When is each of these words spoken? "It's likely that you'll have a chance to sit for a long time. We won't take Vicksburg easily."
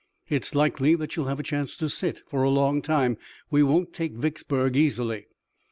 "It's 0.27 0.55
likely 0.55 0.95
that 0.95 1.15
you'll 1.15 1.27
have 1.27 1.39
a 1.39 1.43
chance 1.43 1.75
to 1.77 1.87
sit 1.87 2.21
for 2.27 2.41
a 2.41 2.49
long 2.49 2.81
time. 2.81 3.17
We 3.51 3.61
won't 3.61 3.93
take 3.93 4.13
Vicksburg 4.13 4.75
easily." 4.75 5.27